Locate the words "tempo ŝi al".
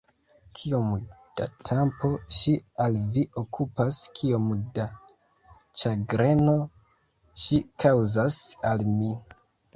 1.69-2.97